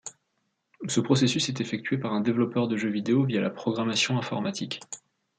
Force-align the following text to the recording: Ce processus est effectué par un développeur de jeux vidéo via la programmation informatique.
Ce 0.87 0.99
processus 0.99 1.47
est 1.49 1.61
effectué 1.61 1.99
par 1.99 2.11
un 2.13 2.21
développeur 2.21 2.67
de 2.67 2.75
jeux 2.75 2.89
vidéo 2.89 3.23
via 3.23 3.39
la 3.39 3.51
programmation 3.51 4.17
informatique. 4.17 4.79